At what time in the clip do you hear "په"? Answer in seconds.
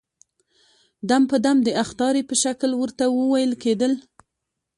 1.31-1.37, 2.29-2.35